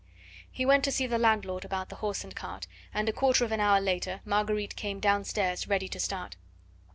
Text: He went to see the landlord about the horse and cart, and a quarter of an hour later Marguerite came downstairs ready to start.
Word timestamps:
He 0.51 0.65
went 0.65 0.83
to 0.85 0.91
see 0.91 1.05
the 1.05 1.19
landlord 1.19 1.63
about 1.63 1.89
the 1.89 1.97
horse 1.97 2.23
and 2.23 2.35
cart, 2.35 2.65
and 2.91 3.07
a 3.07 3.13
quarter 3.13 3.45
of 3.45 3.51
an 3.51 3.59
hour 3.59 3.79
later 3.79 4.19
Marguerite 4.25 4.75
came 4.75 4.99
downstairs 4.99 5.67
ready 5.67 5.87
to 5.89 5.99
start. 5.99 6.37